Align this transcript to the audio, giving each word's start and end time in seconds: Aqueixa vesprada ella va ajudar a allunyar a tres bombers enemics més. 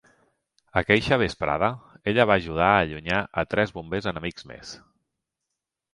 Aqueixa 0.79 1.19
vesprada 1.23 1.69
ella 2.13 2.27
va 2.31 2.39
ajudar 2.43 2.69
a 2.77 2.81
allunyar 2.87 3.19
a 3.43 3.47
tres 3.55 3.75
bombers 3.79 4.09
enemics 4.13 4.49
més. 4.53 4.77